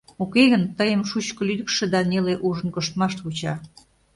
[0.23, 3.53] Уке гын, тыйым шучко лӱдыкшӧ да неле ужын коштмаш вуча.